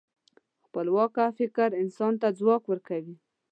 [0.65, 3.15] خپلواکه فکر انسان ته ځواک ورکوي.